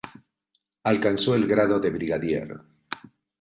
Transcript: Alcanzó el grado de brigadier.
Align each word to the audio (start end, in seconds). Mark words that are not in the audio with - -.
Alcanzó 0.83 1.35
el 1.35 1.45
grado 1.45 1.79
de 1.79 1.91
brigadier. 1.91 2.59